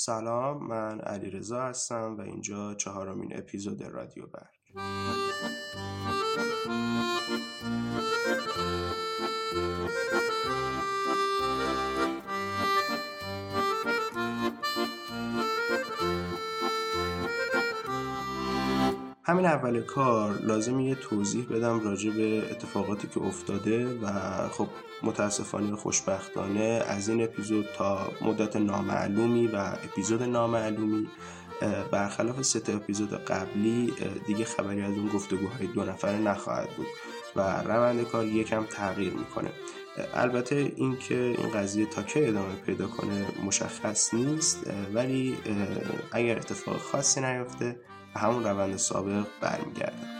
[0.00, 4.58] سلام من علی رضا هستم و اینجا چهارمین اپیزود رادیو برگ.
[19.28, 24.08] همین اول کار لازم یه توضیح بدم راجع به اتفاقاتی که افتاده و
[24.48, 24.68] خب
[25.02, 31.08] متاسفانه خوشبختانه از این اپیزود تا مدت نامعلومی و اپیزود نامعلومی
[31.90, 33.92] برخلاف سه اپیزود قبلی
[34.26, 36.86] دیگه خبری از اون گفتگوهای دو نفره نخواهد بود
[37.36, 39.50] و روند کار یکم تغییر می‌کنه.
[40.14, 45.36] البته اینکه این قضیه تا که ادامه پیدا کنه مشخص نیست ولی
[46.12, 47.76] اگر اتفاق خاصی نیفته
[48.18, 50.17] همون روند سابق برمیگردم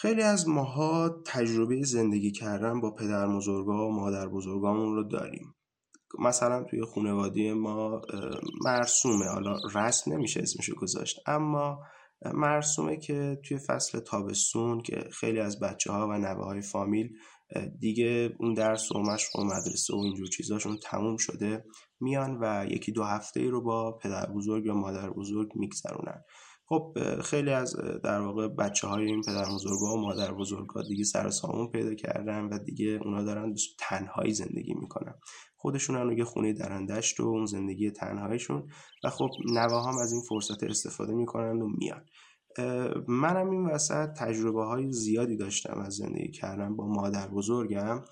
[0.00, 5.54] خیلی از ماها تجربه زندگی کردن با پدر بزرگا و مادر بزرگامون رو داریم.
[6.18, 8.00] مثلا توی خانواده ما
[8.64, 9.26] مرسومه.
[9.26, 11.80] حالا رسم نمیشه اسمشو گذاشت اما
[12.34, 17.08] مرسومه که توی فصل تابستون که خیلی از بچه ها و نوه های فامیل
[17.78, 21.64] دیگه اون درس و مشق و مدرسه و اینجور چیزاشون تموم شده
[22.00, 26.24] میان و یکی دو هفته ای رو با پدر بزرگ یا مادر بزرگ میگذرونن.
[26.68, 31.30] خب خیلی از در واقع بچه های این پدر بزرگا و مادر بزرگا دیگه سر
[31.30, 35.14] سامون پیدا کردن و دیگه اونا دارن تنهایی زندگی می‌کنن.
[35.56, 38.68] خودشون هم یه خونه درندشت و اون زندگی تنهاییشون
[39.04, 42.04] و خب نوه هم از این فرصت استفاده می‌کنن و میان.
[43.08, 48.04] منم این وسط تجربه های زیادی داشتم از زندگی کردن با مادر بزرگم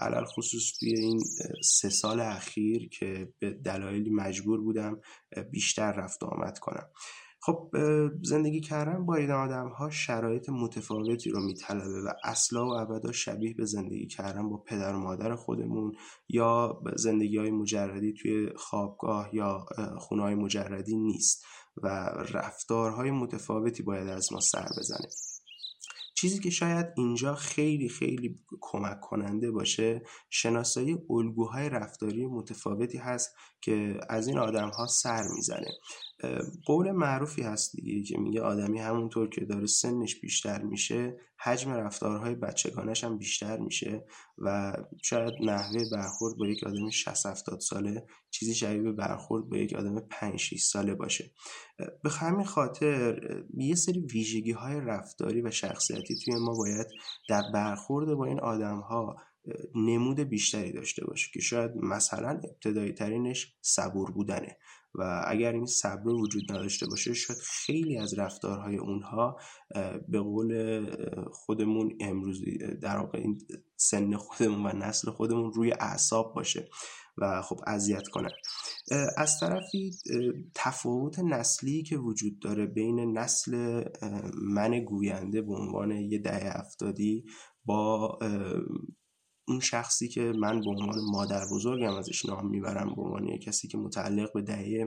[0.00, 1.20] علال خصوص توی این
[1.62, 5.00] سه سال اخیر که به دلایلی مجبور بودم
[5.50, 6.86] بیشتر رفت آمد کنم.
[7.42, 7.70] خب
[8.22, 13.54] زندگی کردن با این آدم ها شرایط متفاوتی رو میطلبه و اصلا و ابدا شبیه
[13.54, 15.92] به زندگی کردن با پدر و مادر خودمون
[16.28, 19.66] یا زندگی های مجردی توی خوابگاه یا
[19.98, 21.44] خونه های مجردی نیست
[21.76, 21.88] و
[22.32, 25.08] رفتارهای متفاوتی باید از ما سر بزنه.
[26.16, 34.00] چیزی که شاید اینجا خیلی خیلی کمک کننده باشه شناسایی الگوهای رفتاری متفاوتی هست که
[34.08, 35.70] از این آدم ها سر می‌زنه.
[36.66, 42.34] قول معروفی هست دیگه که میگه آدمی همونطور که داره سنش بیشتر میشه حجم رفتارهای
[42.34, 44.04] بچگانش هم بیشتر میشه
[44.38, 44.72] و
[45.02, 50.00] شاید نحوه برخورد با یک آدم 60 70 ساله چیزی شبیه برخورد با یک آدم
[50.00, 51.30] 5 6 ساله باشه.
[52.02, 53.20] به همین خاطر
[53.56, 56.86] یه سری ویژگی های رفتاری و شخصیتی توی ما باید
[57.28, 59.16] در برخورد با این آدم ها
[59.74, 64.56] نمود بیشتری داشته باشه که شاید مثلا ابتدایی ترینش صبور بودنه.
[64.94, 69.36] و اگر این صبر وجود نداشته باشه شاید خیلی از رفتارهای اونها
[70.08, 70.86] به قول
[71.32, 72.42] خودمون امروز
[72.82, 73.38] در واقع این
[73.76, 76.68] سن خودمون و نسل خودمون روی اعصاب باشه
[77.18, 78.28] و خب اذیت کنه
[79.16, 79.92] از طرفی
[80.54, 83.84] تفاوت نسلی که وجود داره بین نسل
[84.42, 87.24] من گوینده به عنوان یه ده افتادی
[87.64, 88.18] با
[89.50, 93.78] اون شخصی که من به عنوان مادر بزرگم ازش نام می‌برم به عنوان کسی که
[93.78, 94.86] متعلق به دهه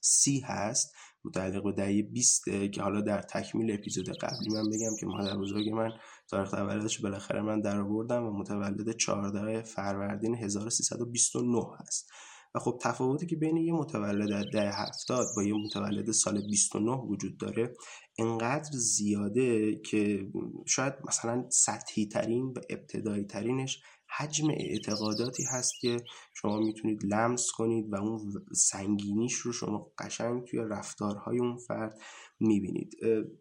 [0.00, 0.94] سی هست
[1.24, 2.44] متعلق به دهه 20
[2.74, 5.90] که حالا در تکمیل اپیزود قبلی من بگم که مادر بزرگ من
[6.30, 12.10] تاریخ تولدش بالاخره من در آوردم و متولد 14 فروردین 1329 هست.
[12.58, 17.38] خب تفاوتی که بین یه متولد از ده هفتاد با یه متولد سال 29 وجود
[17.38, 17.74] داره
[18.18, 20.28] انقدر زیاده که
[20.66, 23.82] شاید مثلا سطحی ترین و ابتدایی ترینش
[24.16, 25.96] حجم اعتقاداتی هست که
[26.34, 31.98] شما می‌تونید لمس کنید و اون سنگینیش رو شما قشنگ توی رفتارهای اون فرد
[32.40, 32.96] می‌بینید.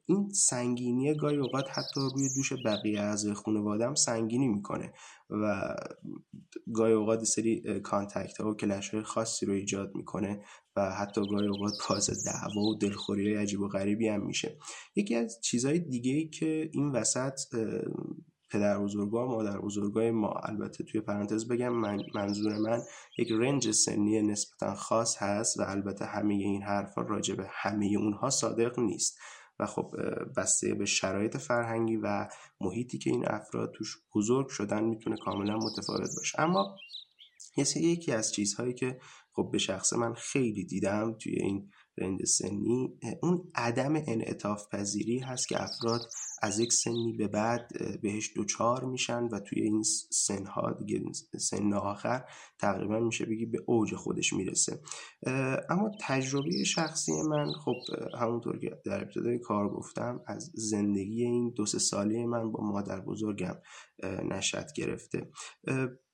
[0.06, 4.94] این سنگینی گاهی اوقات حتی روی دوش بقیه از خانواده هم سنگینی می‌کنه
[5.30, 5.76] و
[6.74, 10.44] گاهی اوقات سری کانتکت ها و کلش های خاصی رو ایجاد می‌کنه
[10.76, 14.58] و حتی گاهی اوقات باز دعوا و دلخوری های عجیب و غریبی هم میشه.
[14.96, 17.40] یکی از چیزهای دیگه ای که این وسط
[18.50, 20.32] پدر بزرگا مادر بزرگای ما.
[20.32, 22.82] البته توی پرانتز بگم من منظور من
[23.18, 28.30] یک رنج سنی نسبتا خاص هست و البته همه این حرفا راجع به همه اونها
[28.30, 29.20] صادق نیست.
[29.60, 29.96] و خب
[30.38, 32.28] بسته به شرایط فرهنگی و
[32.62, 36.42] محیطی که این افراد توش بزرگ شدن می‌تونه کاملا متفاوت باشه.
[36.42, 36.76] اما
[37.76, 39.00] یکی از چیزهایی که
[39.34, 45.48] خب به شخص من خیلی دیدم توی این رنج سنی اون عدم انعطاف پذیری هست
[45.48, 46.02] که افراد
[46.42, 47.72] از یک سنی به بعد
[48.02, 51.02] بهش دوچار میشن و توی این سنها دیگه
[51.40, 52.24] سن آخر
[52.60, 54.80] تقریبا میشه بگی به اوج خودش می‌رسه.
[55.70, 57.76] اما تجربه شخصی من خب
[58.20, 63.00] همونطور که در ابتدای کار گفتم از زندگی این دو سه ساله من با مادر
[63.00, 63.56] بزرگم
[64.04, 65.32] نشد گرفته.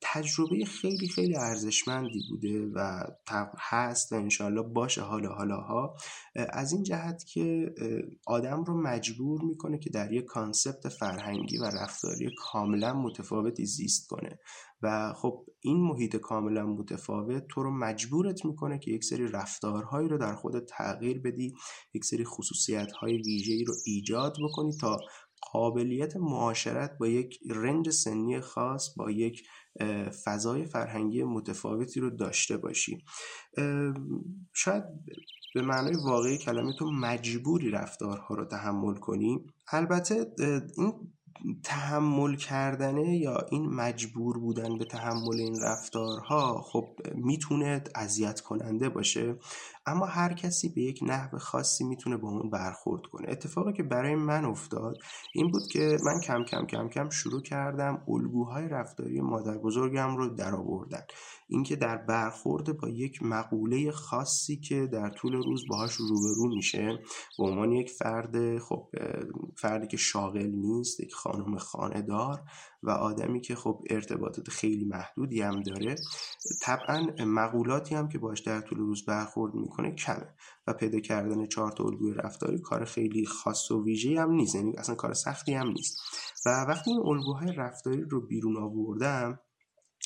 [0.01, 3.03] تجربه خیلی خیلی ارزشمندی بوده و
[3.57, 5.95] هست و انشالله باشه حالا حالاها.
[6.35, 7.73] از این جهت که
[8.27, 14.39] آدم رو مجبور می‌کنه که در یک کانسپت فرهنگی و رفتاری کاملا متفاوتی زیست کنه.
[14.81, 20.17] و خب این محیط کاملا متفاوت تو رو مجبورت می‌کنه که یک سری رفتارهایی رو
[20.17, 21.53] در خودت تغییر بدی
[21.93, 24.97] یک سری خصوصیت های ویژه‌ای رو ایجاد بکنی تا
[25.51, 29.43] قابلیت معاشرت با یک رنج سنی خاص با یک
[30.25, 33.03] فضای فرهنگی متفاوتی رو داشته باشی.
[34.53, 34.83] شاید
[35.55, 39.45] به معنای واقعی کلمه تو مجبوری رفتارها رو تحمل کنی.
[39.71, 40.31] البته
[40.77, 40.93] این
[41.63, 49.37] تحمل کردنه یا این مجبور بودن به تحمل این رفتارها خب می‌تونه اذیت کننده باشه.
[49.85, 53.29] اما هر کسی به یک نحو خاصی می‌تونه با اون برخورد کنه.
[53.29, 54.97] اتفاقی که برای من افتاد
[55.33, 60.35] این بود که من کم کم کم کم شروع کردم الگوهای رفتاری مادر بزرگم رو
[60.35, 61.03] در آوردن.
[61.47, 66.99] اینکه در برخورد با یک مقوله خاصی که در طول روز باهاش روبرو میشه
[67.37, 68.89] به عنوان یک فرد خب
[69.57, 72.41] فردی که شاغل نیست یک خانم خانه دار
[72.83, 75.95] و آدمی که خب ارتباطات خیلی محدودی هم داره
[76.61, 80.29] طبعا مقولاتی هم که باش در طول روز برخورد می‌کنه کمه
[80.67, 84.73] و پیدا کردن چهار تا الگوی رفتاری کار خیلی خاص و ویژه هم نیست یعنی
[84.77, 85.97] اصلا کار سختی هم نیست.
[86.45, 89.39] و وقتی این الگوهای رفتاری رو بیرون آوردم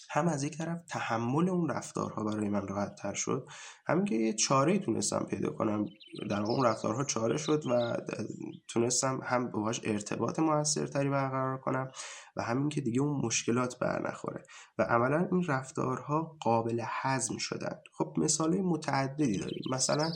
[0.09, 3.47] هم از یک طرف تحمل اون رفتارها برای من راحت تر شد.
[3.87, 5.85] همین که یه چاره تونستم پیدا کنم.
[6.29, 7.97] در اون رفتارها چاره شد و
[8.67, 11.91] تونستم هم باهاش ارتباط موثرتری برقرار کنم
[12.35, 14.43] و همین که دیگه اون مشکلات بر نخوره.
[14.77, 17.79] و عملا این رفتارها قابل هضم شدن.
[17.93, 19.63] خب مثال متعددی داریم.
[19.71, 20.11] مثلا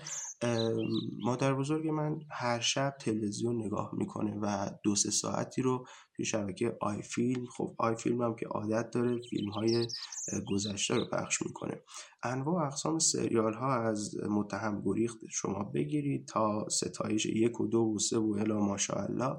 [1.23, 6.77] مادر بزرگ من هر شب تلویزیون نگاه می‌کنه و دو سه ساعتی رو توی شبکه
[6.81, 9.87] آی فیلم خب آی فیلم هم که عادت داره فیلم های
[10.47, 11.81] گذشته رو پخش می‌کنه.
[12.23, 17.99] انواع اقسام سریال ها از متهم گریخت شما بگیرید تا ستایش یک و دو و
[17.99, 19.37] سه و الا ماشاءالله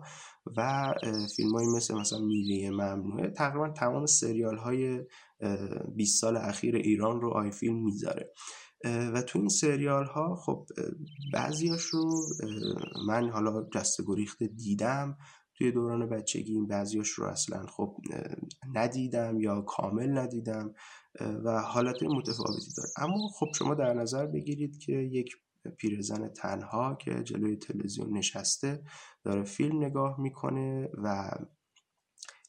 [0.56, 0.92] و
[1.36, 3.30] فیلم های مثل مثلا میوه ممنوعه.
[3.30, 5.00] تقریبا تمام سریال های
[5.96, 8.32] 20 سال اخیر ایران رو آی فیلم می‌ذاره.
[8.84, 10.66] و تو این سریال ها خب
[11.32, 12.22] بعضیاش رو
[13.06, 15.18] من حالا جست گریخته دیدم
[15.58, 17.96] توی دوران بچگی این بعضیاش رو اصلا خب
[18.74, 20.74] ندیدم یا کامل ندیدم
[21.44, 22.90] و حالت متفاوتی داره.
[22.96, 25.36] اما خب شما در نظر بگیرید که یک
[25.78, 28.82] پیرزن تنها که جلوی تلویزیون نشسته
[29.24, 31.30] داره فیلم نگاه می‌کنه و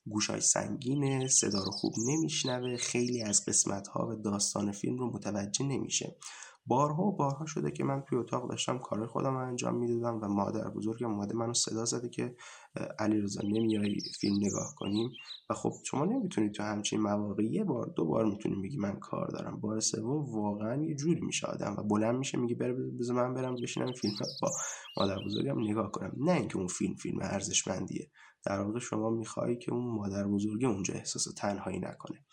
[0.09, 5.65] گوشای سنگینه صدا رو خوب نمیشنوه خیلی از قسمت ها و داستان فیلم رو متوجه
[5.65, 6.17] نمیشه.
[6.65, 10.27] بارها و بارها شده که من توی اتاق داشتم کار خودم رو انجام می‌دادم و
[10.27, 12.35] مادر بزرگم اومده منو صدا زده که
[12.99, 15.09] علی رضا نمیای فیلم نگاه کنیم.
[15.49, 19.27] و خب شما نمی‌تونید تو همچین مواقع یه بار دو بار می‌تونی بگی من کار
[19.27, 19.59] دارم.
[19.59, 23.55] بار سوم واقعا یه جوری میشه آدم و بلند میشه میگه بره بذار من برم
[23.55, 24.51] بشینم فیلم با
[24.97, 26.11] مادر بزرگم نگاه کنم.
[26.17, 28.09] نه اینکه اون فیلم فیلم ارزشمندیه.
[28.45, 32.25] در واقع شما می‌خوای که اون مادر بزرگی اونجا احساس تنهایی نکنه.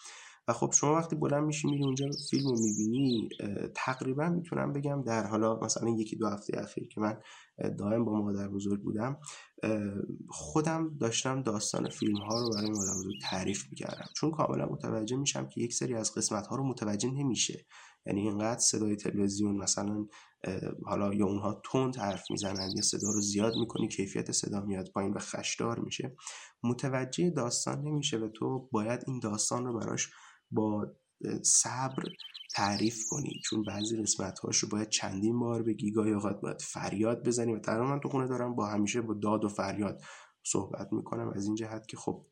[0.49, 3.29] و خب شما وقتی بلند میشی میری اونجا فیلم رو می‌بینی
[3.75, 7.21] تقریبا می‌تونم بگم در حالا مثلا یکی دو هفته اخیر که من
[7.79, 9.19] دائم با مادر بزرگ بودم
[10.29, 14.07] خودم داشتم داستان فیلم ها رو برای مادر بزرگ تعریف می‌کردم.
[14.17, 17.67] چون کاملا متوجه میشم که یک سری از قسمت ها رو متوجه نمیشه.
[18.07, 20.07] یعنی اینقدر صدای تلویزیون مثلا
[20.87, 25.13] حالا یا اونها تند حرف می‌زنن یا صدا رو زیاد می‌کنی کیفیت صدا میاد پایین
[25.13, 26.17] و خشدار میشه.
[26.63, 30.11] متوجه داستان نمیشه و تو باید این داستان رو براش
[30.51, 30.87] با
[31.43, 32.03] صبر
[32.55, 33.33] تعریف کنی.
[33.45, 37.55] چون بعضی قسمت رو باید چندین بار بگی گاهی اوقات باید فریاد بزنی.
[37.55, 40.03] و تقریبا من تو خونه دارم با همیشه با داد و فریاد
[40.43, 41.33] صحبت می‌کنم.
[41.37, 42.27] از این جهت که خب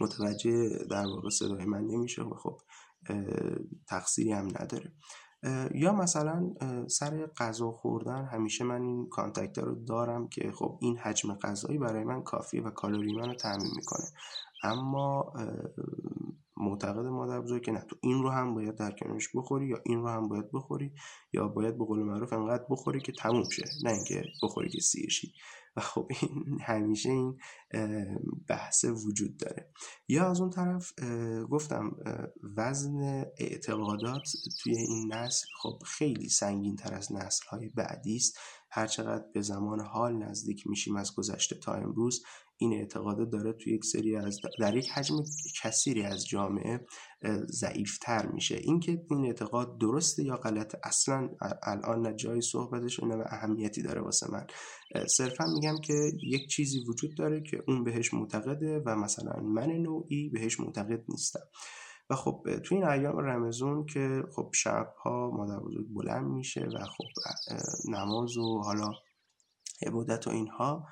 [0.00, 2.60] متوجه در واقع صدای من نمیشه و خب
[3.88, 4.92] تقصیری هم نداره.
[5.74, 6.54] یا مثلا
[6.88, 12.04] سر غذا خوردن همیشه من این conflict رو دارم که خب این حجم غذایی برای
[12.04, 14.06] من کافیه و کالری منو تأمین می‌کنه.
[14.62, 15.32] اما
[16.56, 20.02] معتقد مادر بزرگ که نه تو این رو هم باید در کنارش بخوری یا این
[20.02, 20.92] رو هم باید بخوری
[21.32, 25.32] یا باید به قول معروف انقدر بخوری که تموم شه نه اینکه بخوری که سیرشی
[25.76, 27.38] و خب این همیشه این
[28.48, 29.70] بحث وجود داره.
[30.08, 30.92] یا از اون طرف
[31.50, 31.96] گفتم
[32.56, 34.28] وزن اعتقادات
[34.62, 38.38] توی این نسل خب خیلی سنگین تر از نسل های بعدی است.
[38.70, 42.24] هرچقدر به زمان حال نزدیک میشیم از گذشته تا امروز
[42.58, 45.14] این اعتقاده داره توی یک سری از در یک حجم
[45.62, 46.86] کثیری از جامعه
[47.50, 48.56] ضعیفتر میشه.
[48.62, 51.28] اینکه این اعتقاد درسته یا غلط اصلا
[51.62, 54.46] الان نه جای صحبتش نه اهمیتی داره واسه من.
[55.06, 60.28] صرفا میگم که یک چیزی وجود داره که اون بهش معتقده و مثلا من نوعی
[60.28, 61.42] بهش معتقد نیستم.
[62.10, 67.04] و خب تو این ایام رمزون که خب شبها مادر بزرگ بلند میشه و خب
[67.88, 68.90] نماز و حالا
[69.86, 70.86] عبادت و اینها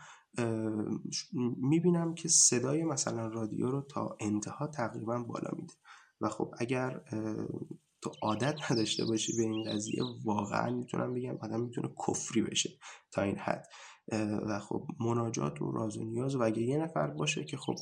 [1.57, 5.73] می‌بینم که صدای مثلا رادیو رو تا انتها تقریبا بالا میده.
[6.21, 7.01] و خب اگر
[8.03, 12.71] تو عادت نداشته باشی به این قضیه واقعا می‌تونم بگم آدم می‌تونه کفری بشه
[13.13, 13.67] تا این حد.
[14.49, 17.75] و خب مناجات و راز و نیاز و اگه یه نفر باشه که خب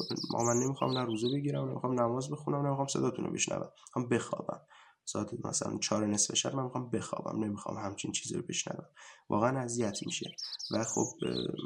[0.47, 4.61] من نمی‌خوام نه روزه بگیرم نمی‌خوام نماز بخونم نمی‌خوام صداتون رو بشنوم می‌خوام بخوابم.
[5.05, 8.87] ساعت مثلا چهار نصف شب من می‌خوام بخوابم نمی‌خوام همچین چیزی رو بشنوم.
[9.29, 10.35] واقعا اذیت میشه.
[10.71, 11.07] و خب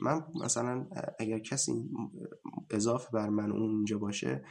[0.03, 0.87] من مثلا
[1.19, 1.91] اگر کسی
[2.71, 4.45] اضافه بر من اونجا باشه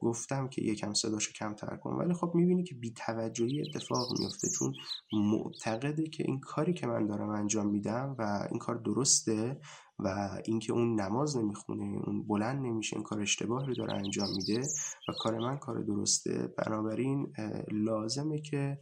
[0.00, 1.90] گفتم که یکم صداشو کمتر کن.
[1.90, 4.74] ولی خب می‌بینی که بیتوجهی اتفاق میفته چون
[5.12, 9.60] معتقده که این کاری که من دارم انجام میدم و این کار درسته
[10.04, 14.60] و اینکه اون نماز نمی‌خونه اون بلند نمیشه این کار اشتباه رو داره انجام میده
[15.08, 16.54] و کار من کار درسته.
[16.58, 17.32] بنابراین
[17.72, 18.78] لازمه که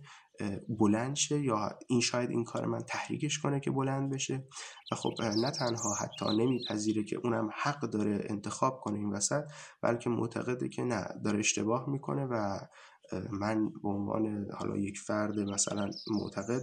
[0.69, 4.47] بلند شه یا این شاید این کار من تحریکش کنه که بلند بشه.
[4.93, 9.45] و خب نه تنها حتی نمیپذیره که اونم حق داره انتخاب کنه این وسط
[9.83, 12.59] بلکه معتقده که نه داره اشتباه می‌کنه و
[13.31, 16.63] من به عنوان حالا یک فرد مثلا معتقد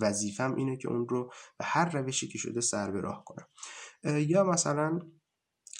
[0.00, 3.46] وظیفم اینه که اون رو به هر روشی که شده سر به راه کنم.
[4.18, 4.98] یا مثلا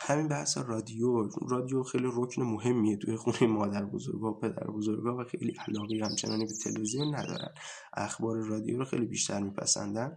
[0.00, 5.24] همین بحث رادیو رادیو خیلی رکن مهمیه توی خونه مادر بزرگا و پدر بزرگا و
[5.24, 7.54] خیلی علاقه همچنانی به تلویزیون ندارن.
[7.96, 10.16] اخبار رادیو رو خیلی بیشتر میپسندن.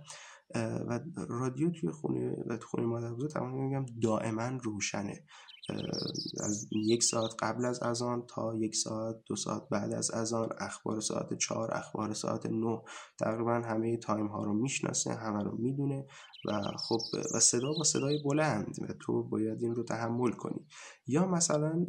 [0.87, 0.99] و
[1.29, 5.23] رادیو توی خونه و توی خونه مادر بزرگ تمام میگم دائما روشنه.
[6.43, 10.99] از یک ساعت قبل از اذان تا یک ساعت دو ساعت بعد از اذان اخبار
[10.99, 12.81] ساعت چهار اخبار ساعت نه.
[13.19, 16.05] تقریبا همه تایم ها رو می‌شناسه همه رو می‌دونه
[16.45, 16.99] و خب
[17.35, 20.65] و صدا با صدای بلند و تو باید این رو تحمل کنی.
[21.07, 21.85] یا مثلا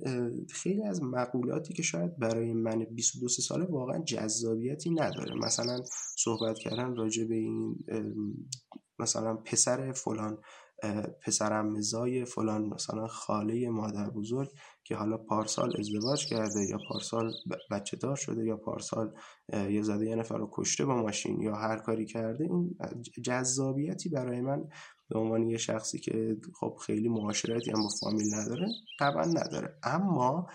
[0.50, 5.34] خیلی از مقولاتی که شاید برای من 22 ساله واقعا جذابیتی نداره.
[5.34, 5.80] مثلا
[6.16, 7.84] صحبت کردن راجع به این
[8.98, 10.38] مثلا پسر فلان.
[11.26, 14.48] پسرم مزای فلان مثلا خاله مادر بزرگ
[14.84, 17.32] که حالا پارسال ازدواج کرده یا پارسال
[17.70, 19.14] بچه دار شده یا پارسال
[19.52, 22.76] یه زده یه نفر رو کشته با ماشین یا هر کاری کرده این
[23.22, 24.68] جذابیتی برای من
[25.08, 28.66] به عنوان یه شخصی که خب خیلی معاشرتی هم با فامیل نداره
[28.98, 29.78] طبعا نداره.
[29.82, 30.48] اما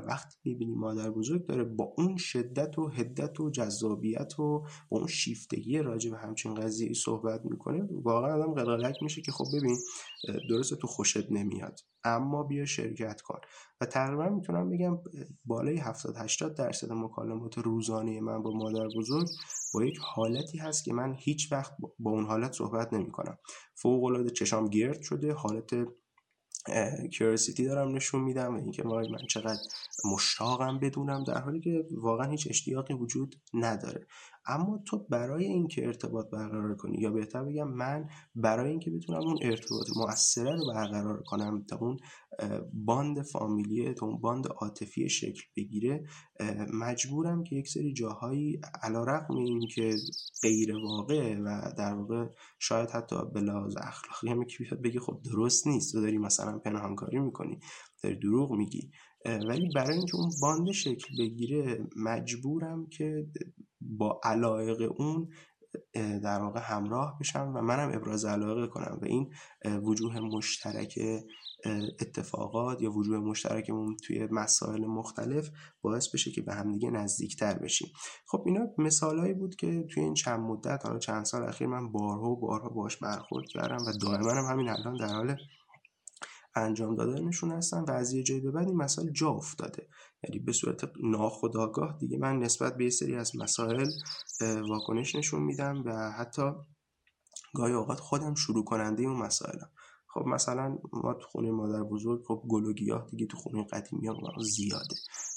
[0.00, 5.06] وقتی می‌بینی مادر بزرگ داره با اون شدت و هدت و جذابیت و با اون
[5.06, 9.84] شیفتگی راجع به همچین قضیه صحبت می‌کنه واقعا آدم قلقلک میشه که خب ببین
[10.50, 13.38] درسته تو خوشت نمیاد اما بیا شرکت کن.
[13.80, 14.98] و تقریبا می‌تونم بگم
[15.44, 19.28] بالای 70 80 درصد مکالمات روزانه من با مادر بزرگ
[19.74, 23.38] با یک حالتی هست که من هیچ وقت با اون حالت صحبت نمی کنم
[23.74, 25.70] فوق العاده چشام گرد شده حالت
[27.12, 29.60] curiosity دارم نشون میدم و اینکه من چقدر
[30.12, 34.06] مشتاقم بدونم در حالی که واقعا هیچ اشتیاقی وجود نداره.
[34.46, 39.38] اما تو برای اینکه ارتباط برقرار کنی یا بهتر بگم من برای اینکه بتونم اون
[39.42, 41.96] ارتباط مؤثره رو برقرار کنم تا اون
[42.72, 46.04] bond فامیلیه تا اون bond عاطفی شکل بگیره
[46.72, 49.96] مجبورم که یک سری جاهایی علا رقم این که
[50.42, 52.26] غیر واقع و در واقع
[52.58, 54.44] شاید حتی به لحاظ اخلاقی هم
[54.82, 57.60] بگی خب درست نیست تو داری مثلا پنهانکاری می‌کنی
[58.02, 58.90] داری دروغ میگی.
[59.26, 63.26] ولی برای اینکه اون باند شکل بگیره مجبورم که
[63.80, 65.28] با علایق اون
[65.94, 69.32] در واقع همراه بشم و منم ابراز علاقه کنم و این
[69.82, 70.98] وجوه مشترک
[72.00, 75.50] اتفاقات یا وجوه مشترکمون توی مسائل مختلف
[75.82, 77.88] باعث بشه که به همدیگه نزدیکتر بشیم.
[78.26, 82.30] خب اینا مثالهایی بود که توی این چند مدت حالا چند سال اخیر من بارها
[82.30, 85.36] و بارها باش برخورد کردم و دائما هم همین الان در حال
[86.54, 89.88] انجام دادنشون هستن و از یه جایی به بعد این مسائل جا افتاده.
[90.24, 93.90] یعنی به صورت ناخودآگاه دیگه من نسبت به یه سری از مسائل
[94.68, 96.42] واکنش نشون میدم و حتی
[97.54, 99.70] گاهی اوقات خودم شروع کننده اون مسائلم.
[100.14, 104.06] خب مثلا ما تو خونه مادر بزرگ خب گل و گیاه دیگه تو خونه قدیمی
[104.06, 104.96] ها زیاده.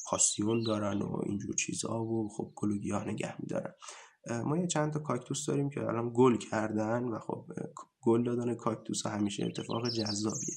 [0.09, 3.73] پاسیون دارن و اینجور چیزها و خب گل و گیاه نگه میدارن.
[4.45, 7.45] ما یه چند تا کاکتوس داریم که الان گل کردن و خب
[8.01, 10.55] گل دادن کاکتوس همیشه اتفاق جذابیه.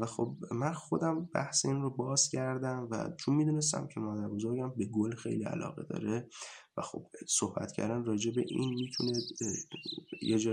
[0.00, 4.74] و خب من خودم بحث این رو باز کردم و چون می‌دونستم که مادر بزرگم
[4.76, 6.28] به گل خیلی علاقه داره
[6.76, 9.12] و خب صحبت کردن راجع به این می‌تونه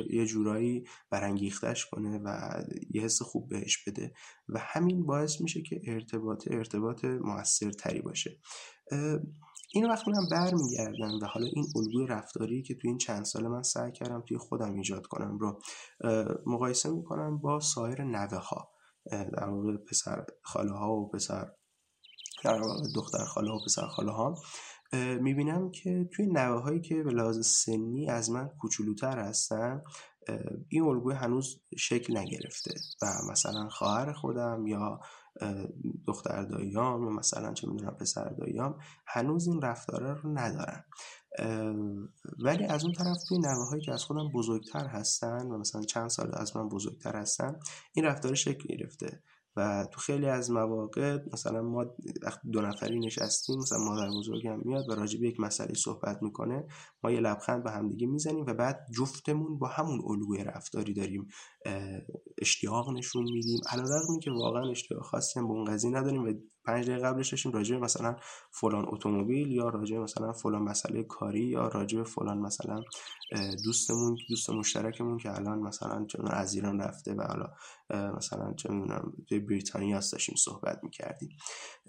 [0.10, 2.52] یه جورایی برانگیختش کنه و
[2.90, 4.14] یه حس خوب بهش بده
[4.50, 8.40] و همین باعث میشه که ارتباط ارتباط موثرتری باشه.
[9.74, 13.64] این وقت من برمیگردم و حالا این الگوی رفتاری که توی این چند سال من
[13.64, 15.60] سعی کردم توی خودم ایجاد کنم رو
[16.46, 18.70] مقایسه می‌کنم با سایر نوه ها
[19.12, 21.52] در واقع پسر خاله ها و پسر
[22.44, 24.36] در واقع دختر خاله و پسر خاله ها.
[25.22, 29.82] می‌بینم که توی نوه هایی که به لحاظ سنی از من کوچولوتر هستن
[30.70, 35.00] این الگوی هنوز شکل نگرفته و مثلا خواهر خودم یا
[36.08, 40.84] دختر داییام یا مثلا چه می‌دونم پسر داییام هنوز این رفتاره رو ندارن.
[42.44, 46.10] ولی از اون طرف توی نوه هایی که از خودم بزرگتر هستن و مثلا چند
[46.10, 47.60] سال از من بزرگتر هستن
[47.94, 49.24] این رفتار شکل گرفته.
[49.56, 51.86] و تو خیلی از مواقع مثلا ما
[52.52, 56.68] دو نفری نشستیم مثلا مادر بزرگم میاد و راجع به یک مسئله صحبت می‌کنه
[57.04, 61.28] ما یه لبخند به همدیگه می‌زنیم و بعد جفتمون با همون الگوی رفتاری داریم
[62.42, 63.60] اشتیاق نشون میدیم.
[63.70, 66.34] علیرغم که واقعا اشتیاق خاصی هم به اون قضیه نداریم و
[66.66, 68.16] پنج دقیقه قبلش داشتیم راجع مثلا
[68.52, 72.84] فلان اتومبیل یا راجع مثلا فلان مسئله کاری یا راجع فلان مثلا
[73.64, 77.54] دوستمون دوست مشترکمون که الان مثلا چون از ایران رفته و حالا
[77.92, 81.30] مثلا چه می‌دونم بریتانیا داشتیم صحبت می‌کردیم.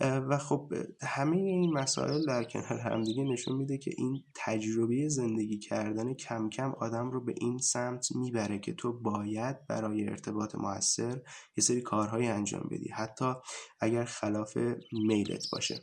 [0.01, 6.15] و خب همه این مسائل در کنار همدیگه نشون میده که این تجربه زندگی کردن
[6.15, 11.21] کم کم آدم رو به این سمت می‌بره که تو باید برای ارتباط موثر
[11.57, 13.33] یه سری کارهایی انجام بدی حتی
[13.81, 14.59] اگر خلاف
[14.93, 15.81] میلت باشه.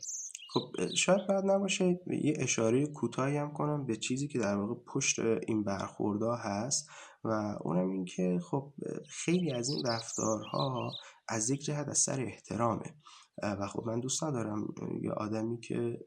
[0.52, 2.00] خب شاید بعد نباشه.
[2.06, 6.88] یه اشاره کوتاهی هم کنم به چیزی که در واقع پشت این برخوردها هست.
[7.24, 8.72] و اونم این که خب
[9.08, 10.90] خیلی از این رفتارها
[11.28, 12.94] از یک جهت از سر احترامه.
[13.42, 15.98] و خب من دوست ندارم یه آدمی که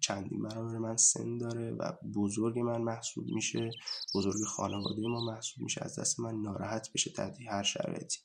[0.00, 3.70] چندین برابر من سن داره و بزرگ من محسوب میشه
[4.14, 8.18] بزرگ خانواده ما محسوب میشه از دست من ناراحت بشه تحت هر شرایطی.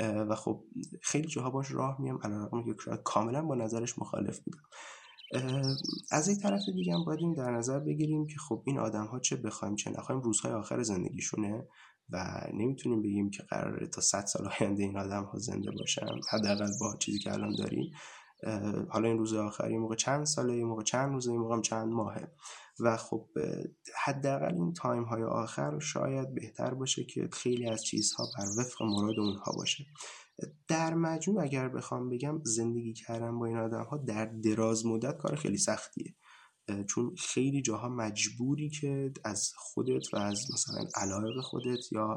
[0.00, 0.64] و خب
[1.02, 2.18] خیلی جاها باش راه میام.
[2.22, 4.62] علیرغم که کاملا با نظرش مخالف بودم.
[6.10, 9.18] از یک طرف دیگه هم باید این در نظر بگیریم که خب این آدم ها
[9.18, 11.68] چه بخوایم چه نخوایم روزهای آخر زندگیشونه
[12.10, 16.70] و نمی‌تونیم بگیم که قراره تا 100 سال آینده این آدم ها زنده باشن حداقل
[16.80, 17.92] با چیزی که الان داریم.
[18.88, 22.32] حالا این روز آخری موقع چند ساله این موقع چند روزه این موقع چند ماهه.
[22.80, 23.28] و خب
[24.04, 29.18] حداقل این تایم های آخر شاید بهتر باشه که خیلی از چیزها بر وفق مراد
[29.18, 29.84] اونها باشه.
[30.68, 35.36] در مجموع اگر بخوام بگم زندگی کردن با این آدم ها در دراز مدت کار
[35.36, 36.14] خیلی سختیه.
[36.88, 42.16] چون خیلی جاها مجبوری که از خودت و از مثلا علایق خودت یا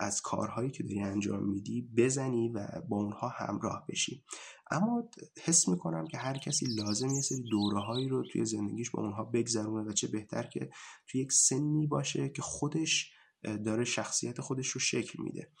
[0.00, 4.24] از کارهایی که داری انجام میدی بزنی و با اونها همراه بشی.
[4.70, 5.08] اما
[5.44, 9.24] حس می‌کنم که هر کسی لازم یه سری دوره هایی رو توی زندگیش با اونها
[9.24, 10.70] بگذرونه و چه بهتر که
[11.06, 15.52] توی یک سنی باشه که خودش داره شخصیت خودش رو شکل میده.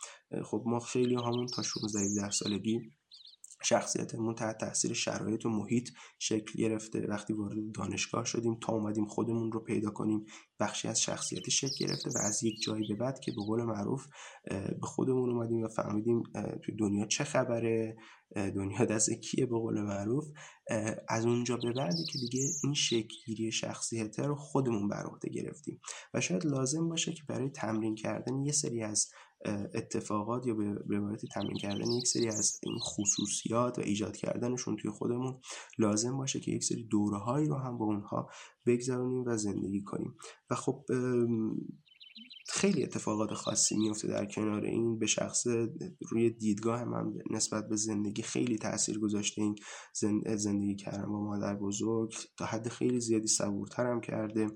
[0.44, 2.92] خب ما خیلی همون تا 16 17 سالگی
[3.62, 7.06] شخصیتمون تحت تاثیر شرایط و محیط شکل گرفته.
[7.08, 10.24] وقتی وارد دانشگاه شدیم تا اومدیم خودمون رو پیدا کنیم
[10.60, 14.06] بخشی از شخصیت شکل گرفته و از یک جایی به بعد که به قول معروف
[14.50, 16.22] به خودمون اومدیم و فهمیدیم
[16.64, 17.96] توی دنیا چه خبره
[18.36, 20.24] دنیا دست کیه به قول معروف.
[21.08, 25.80] از اونجا به بعدی که دیگه این شکلگیری شخصیت رو خودمون بر عهده گرفتیم.
[26.14, 29.10] و شاید لازم باشه که برای تمرین کردن یه سری از
[29.74, 34.90] اتفاقات یا به عبارتی تمرین کردن یک سری از این خصوصیات و ایجاد کردنشون توی
[34.90, 35.40] خودمون
[35.78, 38.30] لازم باشه که یک سری دوره هایی رو هم با اونها
[38.66, 40.14] بگذرونیم و زندگی کنیم.
[40.50, 40.84] و خب
[42.52, 45.46] خیلی اتفاقات خاصی میفته در کنار این به شخص
[46.10, 49.56] روی دیدگاه من نسبت به زندگی خیلی تاثیر گذاشته این
[50.36, 54.46] زندگی کردم با مادر بزرگ تا حد خیلی زیادی صبورترم کرده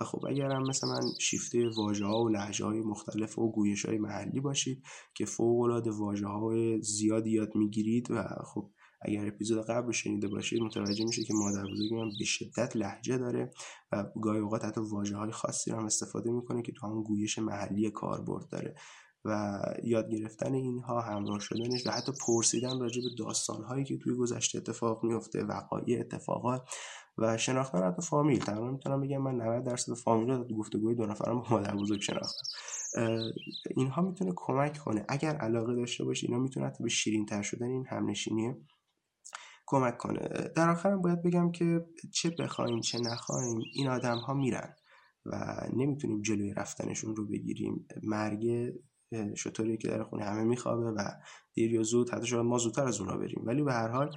[0.00, 3.86] و خب اگر هم مثل من شیفته واژه ها و لحجه های مختلف و گویش
[3.86, 4.82] های محلی باشید
[5.14, 8.70] که فوق العاده واژه های زیادی یاد می‌گیرید و خب
[9.04, 13.18] اگر اپیزود قبل رو شنیده باشید متوجه میشه که مادر بزرگی من به شدت لحجه
[13.18, 13.50] داره
[13.92, 17.38] و گاهی اوقات حتی واژه های خاصی رو هم استفاده می‌کنه که تو همون گویش
[17.38, 18.74] محلی کاربرد داره
[19.24, 24.14] و یاد گرفتن اینها همراه شدنش و حتی پرسیدن راجع به داستان هایی که توی
[24.14, 26.62] گذشته اتفاق میفته وقایع اتفاقات
[27.18, 28.38] و شناختن حتی فامیل.
[28.38, 32.46] تقریبا می‌تونم بگم من 90 درصد فامیل رو گفتگوی دو نفرم با مادر بزرگ شناختم.
[33.76, 35.04] اینها می‌تونه کمک کنه.
[35.08, 38.54] اگر علاقه داشته باشه اینا می‌تونه به شیرین تر شدن این همنشینی
[39.66, 40.28] کمک کنه.
[40.56, 44.74] در آخرم باید بگم که چه بخوایم چه نخوایم این آدم ها میرن
[45.26, 47.86] و نمی‌تونیم جلوی رفتنشون رو بگیریم.
[48.02, 48.72] مرگ
[49.36, 51.08] شطوری که در خونه همه میخوابه و
[51.52, 53.42] دیر یا زود حتی شاید ما زودتر از اونا بریم.
[53.46, 54.10] ولی به هر حال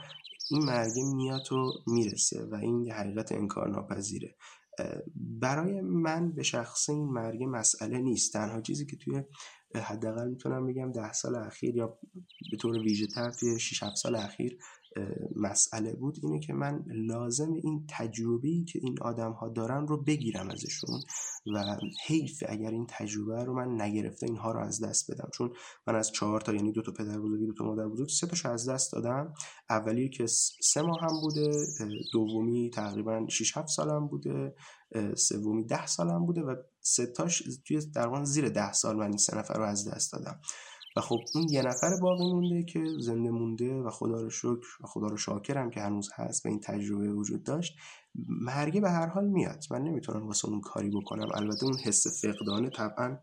[0.51, 4.35] این مرگ میاد و می‌رسه و این حقیقت انکار ناپذیره
[5.15, 8.33] برای من به شخص این مرگ مسئله نیست.
[8.33, 9.23] تنها چیزی که توی
[9.81, 11.99] حداقل می‌تونم بگم ده سال اخیر یا
[12.51, 14.57] به طور ویژه تر توی 6 7 سال اخیر
[15.35, 20.49] مسئله بود اینه که من لازم این تجربه‌ای که این آدم ها دارن رو بگیرم
[20.49, 20.99] ازشون
[21.55, 21.77] و
[22.07, 25.29] حیف اگر این تجربه رو من نگرفته اینها رو از دست بدم.
[25.33, 25.53] چون
[25.87, 28.49] من از چهار تا یعنی دو تا پدر بزرگی دو تا مادر بزرگ سه تاشو
[28.49, 29.33] از دست دادم.
[29.69, 30.25] اولی که
[30.61, 31.49] سه ماه هم بوده
[32.13, 34.55] دومی تقریبا 6 7 سالم بوده
[35.15, 39.37] سومی ده سالم بوده و سه تاش توی در زیر ده سال من این سه
[39.37, 40.39] نفر رو از دست دادم.
[40.95, 44.87] و خب اون یه نفر باقی مونده که زنده مونده و خدا رو شکر و
[44.87, 47.75] خدا رو شاکرم که هنوز هست و این تجربه وجود داشت
[48.29, 51.27] مرگه به هر حال میاد من نمی‌تونم واسه اون کاری بکنم.
[51.35, 53.17] البته اون حس فقدانه طبعا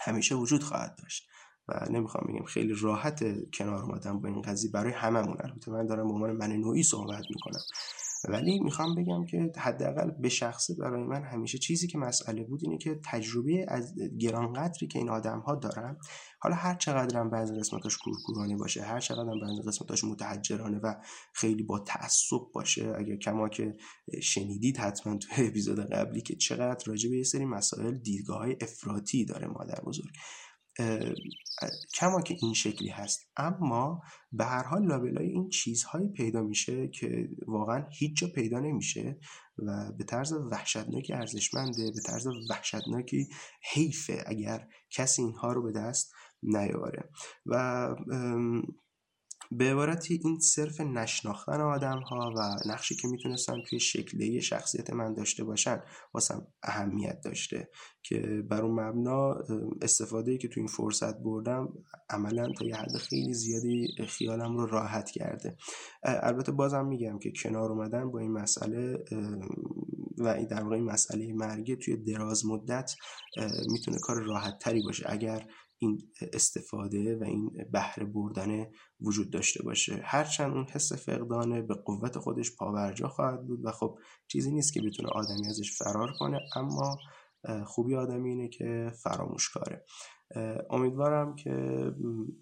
[0.00, 1.28] همیشه وجود خواهد داشت
[1.68, 5.70] و نمی‌خوام بگم خیلی راحت کنار اومدم با این قضیه برای هممون البته.
[5.70, 7.60] من دارم به عنوان من نوعی صحبت می‌کنم.
[8.28, 12.78] ولی می‌خوام بگم که حداقل به شخصه برای من همیشه چیزی که مسئله بود اینه
[12.78, 15.96] که تجربه از گرانقدری که این آدم ها دارن
[16.38, 20.94] حالا هر چقدر هم بعضی قسمتاش کورکورانه باشه هر چقدر هم بعضی قسمتاش متحجرانه و
[21.32, 23.76] خیلی با تعصب باشه اگر کما که
[24.22, 29.24] شنیدید حتما تو اپیزود قبلی که چقدر راجع به یه سری مسائل دیدگاه های افراطی
[29.24, 30.12] داره مادر بزرگ.
[31.94, 33.30] کما که این شکلی هست.
[33.36, 39.18] اما به هر حال لابلای این چیزهایی پیدا میشه که واقعا هیچ جا پیدا نمیشه
[39.58, 43.28] و به طرز وحشتناکی ارزشمنده به طرز وحشتناکی
[43.72, 47.10] حیفه اگر کسی اینها رو به دست نیاره
[47.46, 47.88] و
[49.58, 55.14] به عبارتی این صرف نشناختن آدم ها و نقشی که می‌تونستن توی شکلی شخصیت من
[55.14, 55.82] داشته باشن
[56.14, 57.68] واسم اهمیت داشته
[58.02, 59.34] که بر اون مبنا
[59.82, 61.68] استفاده که تو این فرصت بردم
[62.10, 65.56] عملا تا یه حد خیلی زیادی خیالم رو راحت کرده.
[66.02, 69.04] البته بازم میگم که کنار اومدن با این مسئله
[70.18, 72.92] و در واقع این مسئله مرگه توی دراز مدت
[73.68, 75.04] می‌تونه کار راحت تری باشه.
[75.08, 75.46] اگر
[75.82, 78.66] این استفاده و این بهره بردن
[79.00, 80.00] وجود داشته باشه.
[80.04, 84.80] هرچند اون حس فقدانه به قوت خودش پاورجا خواهد بود و خب چیزی نیست که
[84.82, 86.96] بتونه آدمی ازش فرار کنه اما
[87.66, 89.84] خوبی آدمی اینه که فراموش کاره.
[90.70, 91.54] امیدوارم که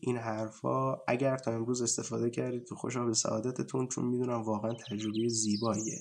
[0.01, 5.29] این حرفا اگر تا امروز استفاده کردید تو خوشحال به سعادتتون چون می‌دونم واقعا تجربه
[5.29, 5.99] زیباییه.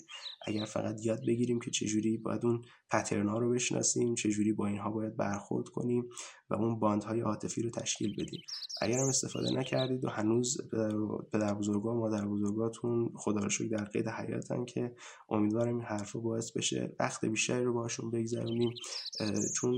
[0.47, 5.17] اگر فقط یاد بگیریم که چجوری باید اون پترنا رو بشناسیم چجوری با اینها باید
[5.17, 6.09] برخورد کنیم
[6.49, 8.41] و اون باندهای عاطفی رو تشکیل بدیم.
[8.81, 10.57] اگر هم استفاده نکردید و هنوز
[11.33, 14.95] پدر بزرگا و مادر بزرگاتون خدا رو در قید حیاتن که
[15.29, 18.73] امیدوارم این حرفا باعث بشه وقت بیشتری رو باشون بگذرونیم.
[19.55, 19.75] چون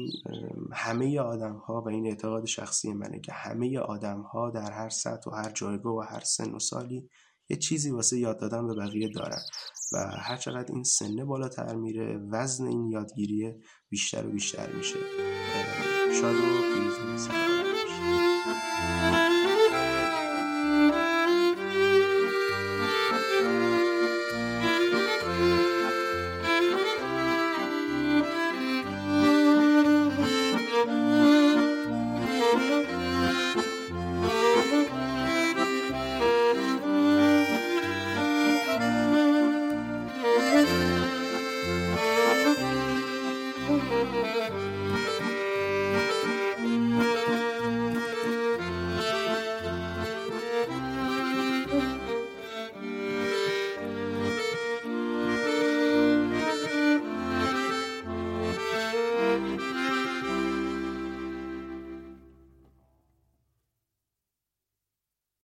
[0.71, 5.31] همه آدم ها و این اعتقاد شخصی منه که همه آدم ها در هر سطح
[5.31, 7.09] و هر جایگاه و هر سن و سالی
[7.51, 9.41] یه چیزی واسه یاد دادن به بقیه دارن
[9.93, 13.53] و هر چقدر این سنه بالاتر میره وزن این یادگیری
[13.89, 14.99] بیشتر و بیشتر میشه.
[16.21, 16.61] شاد و